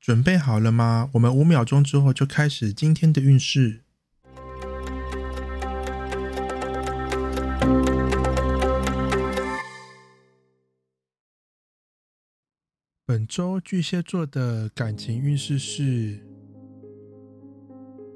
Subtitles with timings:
[0.00, 1.10] 准备好了吗？
[1.12, 3.82] 我们五秒钟之后就开始今天的运势。
[13.04, 16.24] 本周巨蟹座的感情运势是：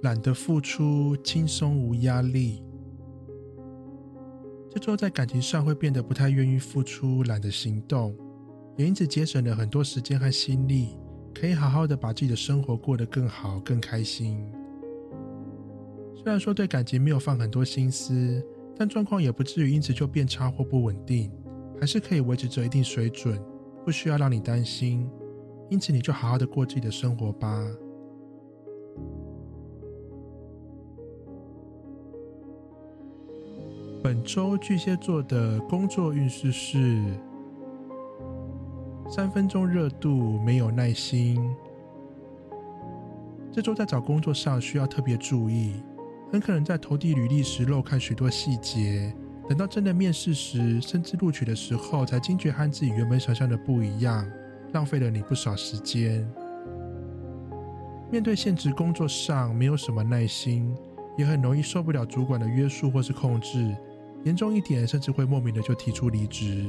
[0.00, 2.64] 懒得付出，轻松无压力。
[4.70, 8.16] 这周在感情上会变得不太愿意付出，懒得行动，
[8.78, 10.96] 也因此节省了很多时间和心力。
[11.34, 14.46] 可以好好的把自己的生活过得更好、更开心。
[16.14, 18.42] 虽然说对感情没有放很多心思，
[18.76, 21.30] 但状况也不至于因此就变差或不稳定，
[21.78, 23.38] 还是可以维持着一定水准，
[23.84, 25.06] 不需要让你担心。
[25.68, 27.66] 因此，你就好好的过自己的生活吧。
[34.02, 37.02] 本周巨蟹座的工作运势是。
[39.14, 41.40] 三分钟热度，没有耐心。
[43.52, 45.74] 这周在找工作上需要特别注意，
[46.32, 49.14] 很可能在投递履历时漏看许多细节，
[49.48, 54.28] 等到真的面试时，甚至录取的时候，才惊觉和自己原本想象的不一样，
[54.72, 56.28] 浪费了你不少时间。
[58.10, 60.74] 面对现职工作上没有什么耐心，
[61.16, 63.76] 也很容易受不了主管的约束或是控制，
[64.24, 66.66] 严重一点，甚至会莫名的就提出离职。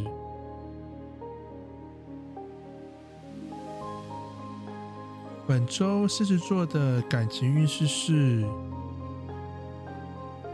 [5.48, 8.44] 本周狮子座的感情运势是：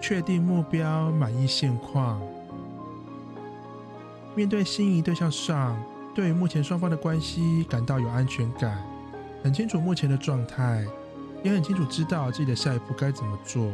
[0.02, 2.22] 确定目标，满意现况。
[4.36, 5.82] 面对心仪对象上，
[6.14, 8.84] 对于目前双方的关系感到有安全感，
[9.42, 10.86] 很清楚目前的状态，
[11.42, 13.72] 也很清楚知道自己的下一步该怎么做。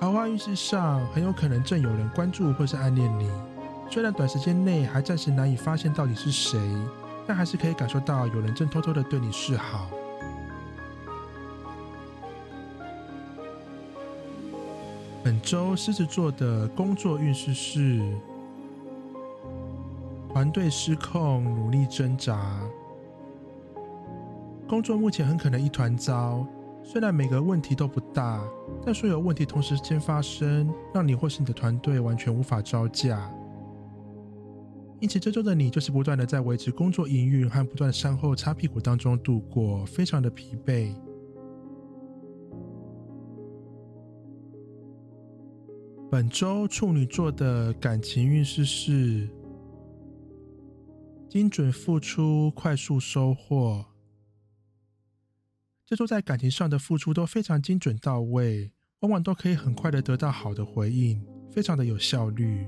[0.00, 3.30] 桃花运势上，很有可能正有人关注或是暗恋你，
[3.88, 6.58] 虽然短时间内还暂时难以发现到底是谁。
[7.26, 9.88] 但还是可以感受到有人正偷偷的对你示好。
[15.22, 18.02] 本周狮子座的工作运势是：
[20.28, 22.60] 团队失控，努力挣扎。
[24.68, 26.46] 工作目前很可能一团糟，
[26.82, 28.42] 虽然每个问题都不大，
[28.84, 33.30] 但所有问题同时间发生，让你或是你的团队完全无法招架。
[35.04, 40.96] 因此，这周的你就是不断的在维持工作营运和不断的善后擦屁股当中度过，非常的疲惫。
[46.10, 49.28] 本周处女座的感情运势是：
[51.28, 53.84] 精准付出，快速收获。
[55.84, 62.66] 这周在感情上的付出都非常精准到位，往往都可以很快的得到好的回应，非常的有效率。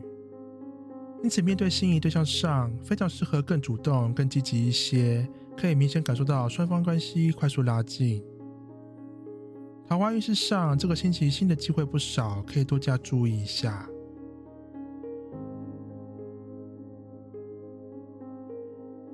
[1.26, 8.22] 因此，面对心仪对象上，非常适合更主动、更积极一些，可以明显感受到双方关系快速拉近。
[9.88, 13.88] 桃花运势上，这个星期新的机会不少，可以多加注意一下。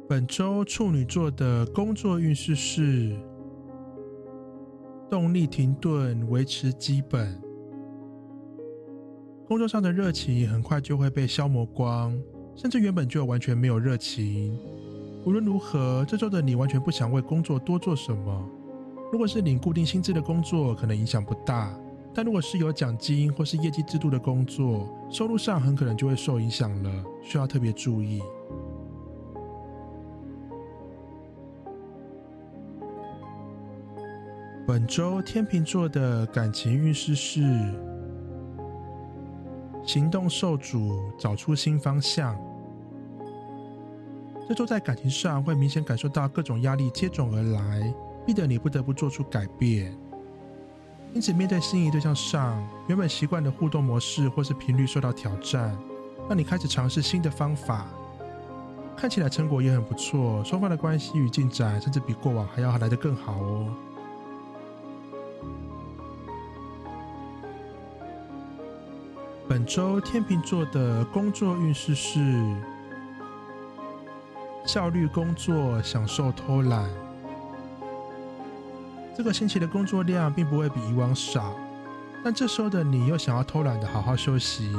[0.07, 3.17] 本周处女座的工作运势是
[5.09, 7.43] 动力停顿，维持基本。
[9.49, 12.19] 工作上的热情很快就会被消磨光，
[12.57, 14.59] 甚至原本就完全没有热情。
[15.27, 18.49] 无论如何，这周的你完全不想为工作多做什么。
[19.13, 21.79] 如果是领固定薪资的工作，可能影响不大；
[22.15, 28.23] 但如果是有奖金或是业绩制度的工作，收入上很可能就会受影响了，需要特别注意。
[34.67, 37.92] 本周天秤座的感情运势是。
[39.85, 42.37] 行动受阻，找出新方向。
[44.49, 47.95] 这周在感情上会明显感受到各种压力接踵而来，
[48.27, 49.97] 逼得你不得不做出改变。
[51.15, 55.77] 因此，面对心仪对象上，原本习惯的互动模式或是频率受到挑战，
[56.29, 57.87] 让你开始尝试新的方法。
[58.97, 63.67] 看起来成果也很不错，双方的关系与进展甚至比过往还要来得更好哦。
[69.49, 72.21] 本周天秤座的工作运势是
[74.65, 76.89] 效率工作，享受偷懒。
[79.17, 81.55] 这个星期的工作量并不会比以往少，
[82.25, 84.73] 但这时候的你又想要偷懒的好好休息。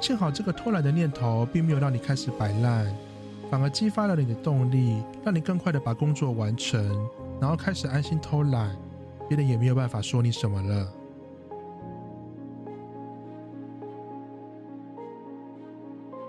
[0.00, 2.86] 幸好这个偷懒的念头并没有让你开始摆烂，
[3.50, 6.82] 反而激发了你的动力，让你更快的把工作完成，
[7.40, 8.74] 然后开始安心偷懒，
[9.28, 10.92] 别人也没有办法说你什么了。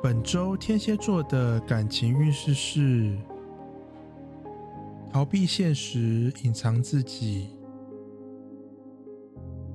[0.04, 3.16] 本周天蝎座的感情运势是
[5.14, 7.50] 逃避现实，隐藏自己。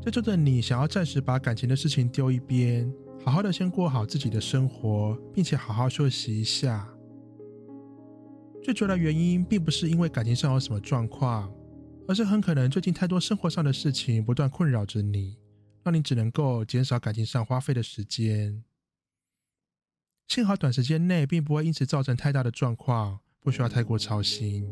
[0.03, 2.93] 这周的你想要暂时把感情的事情丢一边，
[3.25, 6.89] 好好的先过好自己的生活，并且好好休息一下。
[8.65, 11.53] 最主要的原因并不是因为感情上有什么状况，
[12.09, 15.39] 而是很可能最近太多生活上的事情不断困扰着你，
[15.85, 18.65] 让你只能够减少感情上花费的时间。
[20.29, 24.69] 幸好短时间内并不会因此造成太大的状况，不需要太过操心。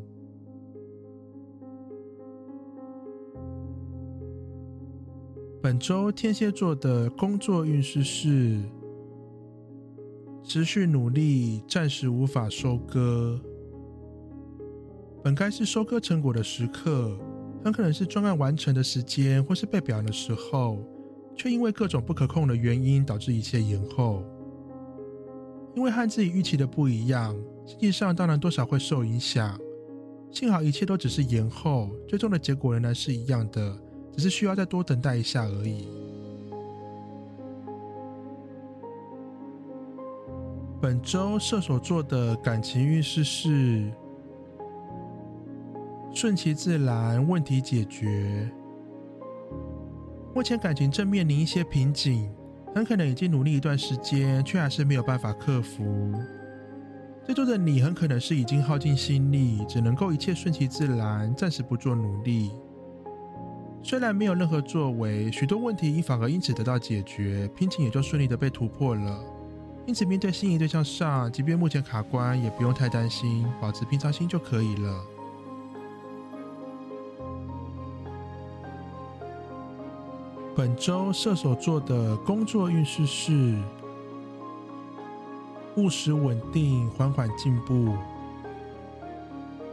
[5.63, 8.61] 本周天蝎座的工作运势是
[10.43, 13.41] 持续努力，暂时无法收割。
[15.23, 17.17] 本该是收割成果的时刻，
[17.65, 20.85] 很可能是专案完成的时间，或是被表扬的时候，
[21.35, 24.23] 却因为各种不可控的原因导致一切延后。
[25.75, 27.35] 因为和自己预期的不一样，
[27.67, 29.59] 经济上当然多少会受影响。
[30.31, 33.77] 幸好一切都只是延后，最终的结果仍然是一样的，
[34.13, 35.89] 只是需要再多等待一下而已。
[40.81, 43.91] 本周射手座的感情运势是
[46.13, 48.51] 顺其自然，问题解决。
[50.35, 52.31] 目前感情正面临一些瓶颈。
[52.75, 56.13] 很可能已经努力一段时间，却还是没有办法克服。
[57.27, 62.51] 这周的你很可能是已经耗尽心力，只能够一切顺其自然，暂时不做努力。
[63.83, 69.25] 虽然没有任何作为，许多问题反而因此得到解决，瓶颈也就顺利的被突破了。
[69.87, 75.05] 因此，面对心仪对象上，即便目前卡关，也不用太担心，保持平常心就可以了。
[80.57, 83.59] 本周射手座的工作运势是
[85.77, 87.97] 务实稳定，缓缓进步。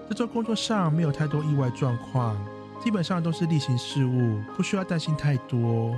[0.10, 2.36] 这周工作上没有太多意外状况，
[2.84, 5.96] 基本上都是例行事务，不需要担心太多。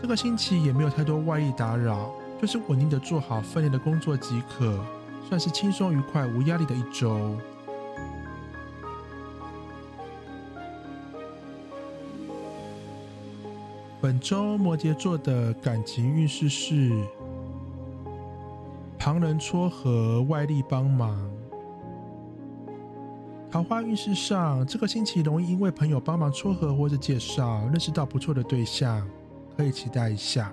[0.00, 2.10] 这个星期也没有太多外力打扰，
[2.40, 4.76] 就是稳定的做好分内的工作即可，
[5.28, 7.36] 算是轻松愉快、无压力的一周。
[14.02, 16.90] 本周摩羯座的感情运势是
[18.98, 21.30] 旁人撮合，外力帮忙。
[23.48, 29.08] 桃花运势上，这个星期容易因为朋友帮忙撮合或者介绍，认识到不错的对象，
[29.56, 30.52] 可以期待一下。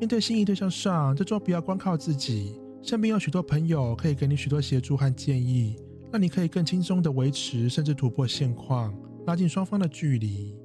[0.00, 5.76] 面对心仪对象上，这周不要光靠自己，身边有许多朋友可以给你许多协助和建议，
[6.10, 8.94] 让你可以更轻松的维持甚至突破现况，
[9.26, 10.56] 拉近双方的距离。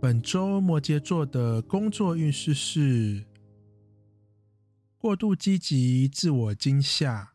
[0.00, 3.24] 本周摩羯座的工作运势是
[4.96, 7.32] 过度积极、自我惊吓。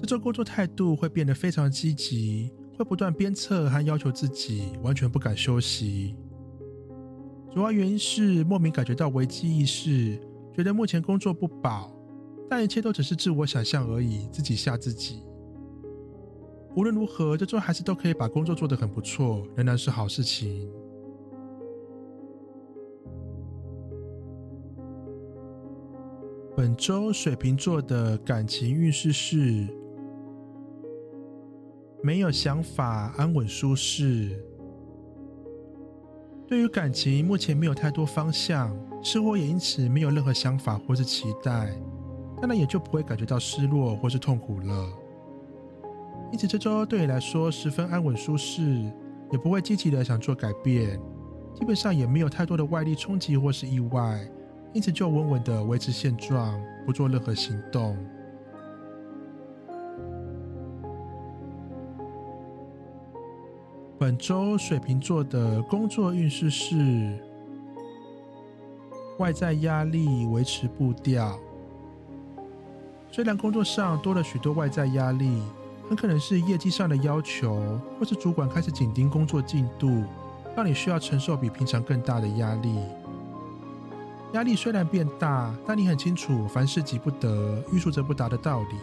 [0.00, 6.16] 这周工作态度会变得非常积极，会不断鞭策和要求自己，完全不敢休息。
[7.52, 10.18] 主要原因是莫名感觉到危机意识，
[10.54, 11.94] 觉得目前工作不保，
[12.48, 15.22] 但一切都只是自我想象而已，自己吓自己。
[16.74, 20.70] 无论如何，这周还是都可以把工作做得很不错，仍然是好事情。
[26.56, 29.68] 本周水瓶座的感情运势是
[32.02, 34.42] 没有想法，安稳舒适。
[36.48, 41.78] 对于感情，目前没有太多方向，似乎也因此没有任何想法或是期待，
[42.40, 44.88] 当然也就不会感觉到失落或是痛苦了。
[46.32, 48.62] 因此，这周对你来说十分安稳舒适，
[49.30, 50.98] 也不会积极的想做改变，
[51.54, 54.26] 基本上也没有太多的外力冲击或是意外。
[54.76, 56.54] 因此，就稳稳的维持现状，
[56.84, 57.96] 不做任何行动。
[63.98, 67.18] 本周水瓶座的工作运势是
[69.18, 71.38] 外在压力维持步调。
[73.10, 75.40] 虽然工作上多了许多外在压力，
[75.88, 80.04] 很可能是业绩上的要求，或是主管开始紧盯工作进度，
[80.54, 82.78] 让你需要承受比平常更大的压力。
[84.32, 88.76] 压力虽然变大，但你很清楚凡事急不得，欲速则不达的道理，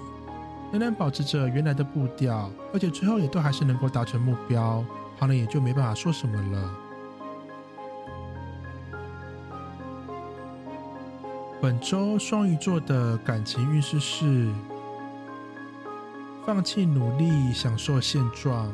[0.72, 4.84] 仍然保持着原来的步调，而且最后也都还是能够达成目标，
[5.20, 6.72] 旁人也就没办法说什么了。
[11.62, 14.52] 本周双鱼座的感情运势是：
[16.46, 18.70] 放弃努力，享受现状。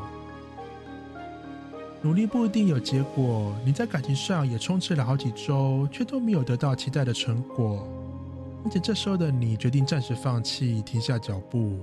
[2.01, 7.85] 努力不一定有结果，你在感情上也冲刺了好几周，却都没有得到期待的成果，
[8.63, 11.77] 因此这时候的你决定暂时放弃，停下脚步。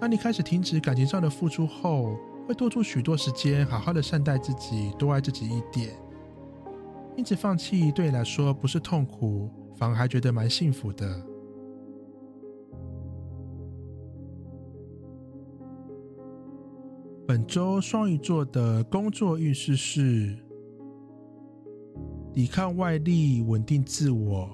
[0.00, 5.90] 当你开始停止感情上的付出后，会多出许多时间，好好的善待自己，多爱自己一点。
[7.16, 11.20] 因此，放弃对你来说不是痛苦，反而还觉得蛮幸福的。
[17.26, 20.38] 本周双鱼座的工作运势是
[22.32, 24.48] 抵抗外力，稳定自我。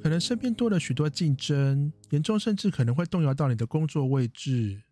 [0.00, 4.82] 可能身边多了许多竞争，严重甚至可能会动摇到你的工作位置。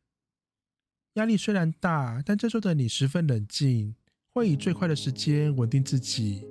[1.14, 3.94] 压力虽然大，但这周的你十分冷静，
[4.34, 6.44] 会以最快的时间稳定自己，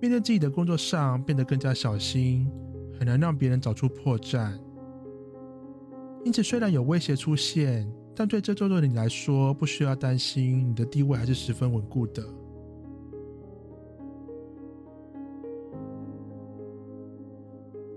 [0.00, 2.50] 面对自己的工作上变得更加小心，
[2.98, 4.58] 很难让别人找出破绽。
[6.24, 7.86] 因此，虽然有威胁出现。
[8.18, 12.24] 但对这周的你来说，不需要担心，你的地位还是十分稳固的。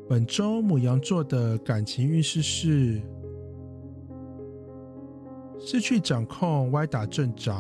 [0.10, 3.02] 本周母羊座的感情运势是
[5.58, 7.56] 失去掌控，歪打正着，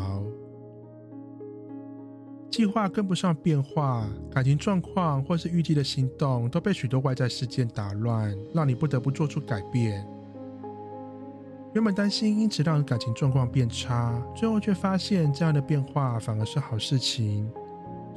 [2.51, 10.06] 计划跟不上变化，感情状况或是预计的行动都被许多外在事件打乱，让你不得不做出改变。
[11.74, 17.50] 原本担心因此让感情状况变差，最后却发现这样的变化反而是好事情。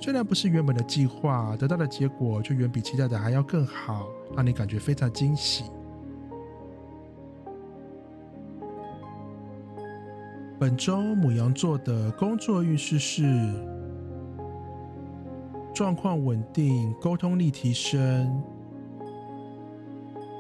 [0.00, 5.64] 虽然不是原本的计划，得到的结果却远比期待的还要更好，让你感觉非常惊喜。
[10.58, 13.22] 本周母羊座的工作运势是
[15.74, 18.42] 状况稳定，沟通力提升。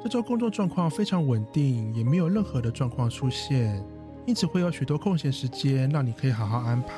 [0.02, 3.80] 这周工作状况非常稳定，也没有任何的状况出现，
[4.26, 6.92] 因此会有许多空闲时间让你可以好好安排。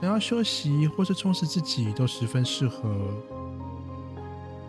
[0.00, 2.94] 想要休息或是充实自己都十分适合。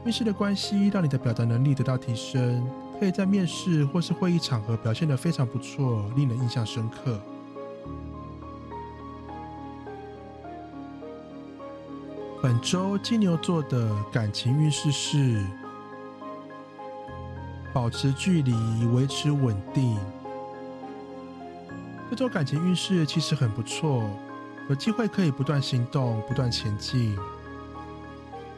[0.04, 2.68] 面试的关系让你的表达能力得到提升，
[3.00, 7.22] 可以在面试或是会议场合表现得非常不错，令人印象深刻。
[12.42, 15.46] 本周金牛座的感情运势是。
[17.76, 18.54] 保持距离，
[18.94, 19.98] 维持稳定。
[22.10, 24.02] 这周感情运势其实很不错，
[24.70, 27.14] 有机会可以不断行动，不断前进。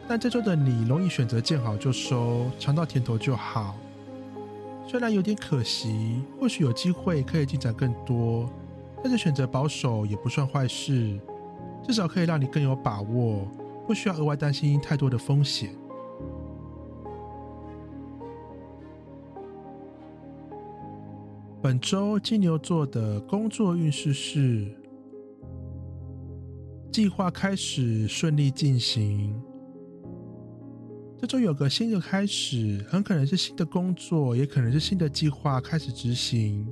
[0.08, 3.76] 但这周的你容易选择见好就收，尝到甜头就好。
[4.88, 8.48] 虽然有点可惜，或许有机会可以进展更多，
[9.04, 11.20] 但是选择保守也不算坏事，
[11.84, 13.48] 至少可以让你更有把握，
[13.88, 15.72] 不需要额外担心太多的风险。
[21.60, 24.72] 本周金牛座的工作运势是：
[26.92, 29.34] 计划开始顺利进行。
[31.18, 36.72] 这周有个新的开始，很可能是新的工作，也可能是新的计划开始执行。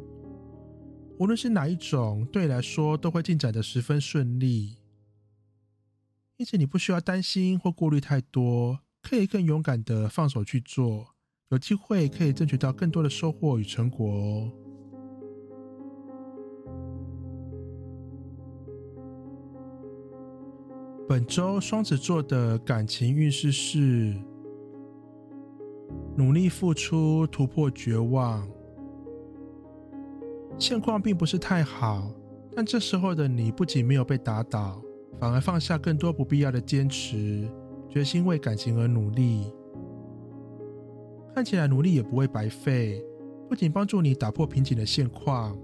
[1.17, 4.77] 无论是哪一种，对你来说都会进展的十分顺利。
[6.37, 11.15] 因此，你不需要担心或顾虑太多，可以更勇敢的放手去做，
[11.49, 14.51] 有机会可以争取到更多的收获与成果哦。
[21.07, 24.15] 本周双子座的感情运势是
[26.15, 28.47] 努力付出，突破绝望。
[30.57, 32.11] 现况并不是太好，
[32.55, 34.81] 但这时候的你不仅没有被打倒，
[35.19, 37.47] 反而放下更多不必要的坚持，
[37.87, 39.53] 决心为感情而努力。
[41.35, 42.99] 看起来努力也不会白费，
[43.47, 45.55] 不仅帮助你打破瓶颈的现况，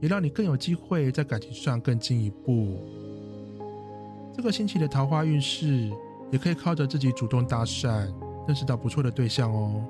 [0.00, 2.80] 也让你更有机会在感情上更进一步。
[4.34, 5.90] 这个星期的桃花运势
[6.30, 8.10] 也可以靠着自己主动搭讪，
[8.46, 9.84] 认识到不错的对象哦。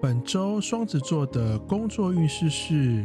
[0.00, 3.04] 本周双子座的工作运势是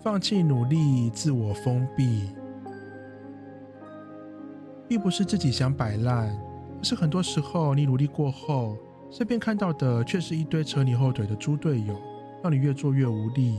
[0.00, 2.30] 放弃努力，自我封闭，
[4.88, 6.28] 并不是自己想摆烂，
[6.78, 8.76] 而是很多时候你努力过后，
[9.10, 11.94] 身边看到的却是一堆扯你后腿的猪队友。
[12.46, 13.58] 让你越做越无力，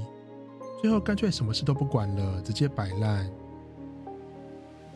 [0.82, 3.30] 最后干脆什么事都不管了，直接摆烂。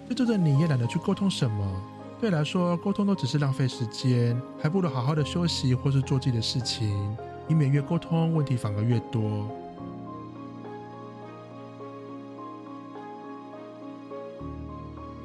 [0.07, 1.83] 就这的你也懒得去沟通什么，
[2.17, 7.17] 对来说沟通都只是浪费时间，还不如好好的休息或是做自己的事情，
[7.49, 9.45] 以免越沟通问题反而越多。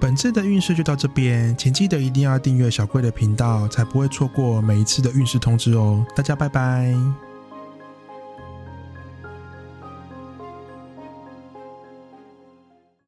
[0.01, 6.05] 本次的运势就到这边，请记得一定要订阅小贵的频道，才不会错过每一次的运势通知哦。
[6.17, 6.93] 大家拜拜。